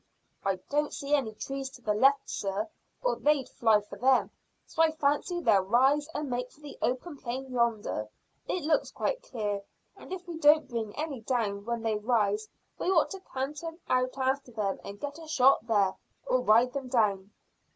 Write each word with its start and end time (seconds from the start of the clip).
"I 0.43 0.55
don't 0.71 0.95
see 0.95 1.13
any 1.13 1.35
trees 1.35 1.69
to 1.69 1.81
the 1.83 1.93
left, 1.93 2.27
sir, 2.27 2.67
or 3.03 3.17
they'd 3.17 3.47
fly 3.47 3.81
for 3.81 3.97
them; 3.99 4.31
so 4.65 4.81
I 4.81 4.89
fancy 4.89 5.39
they'll 5.41 5.61
rise 5.61 6.07
and 6.15 6.27
make 6.27 6.49
for 6.49 6.59
the 6.59 6.75
open 6.81 7.17
plain 7.17 7.51
yonder. 7.51 8.09
It 8.47 8.63
looks 8.63 8.89
quite 8.89 9.21
clear, 9.21 9.61
and 9.95 10.11
if 10.11 10.27
we 10.27 10.39
don't 10.39 10.67
bring 10.67 10.95
any 10.95 11.21
down 11.21 11.65
when 11.65 11.83
they 11.83 11.97
rise 11.99 12.47
we 12.79 12.87
ought 12.87 13.11
to 13.11 13.19
canter 13.31 13.77
out 13.89 14.17
after 14.17 14.51
them 14.51 14.79
and 14.83 14.99
get 14.99 15.19
a 15.19 15.27
shot 15.27 15.67
there, 15.67 15.93
or 16.25 16.39
ride 16.41 16.73
them 16.73 16.87
down." 16.87 17.29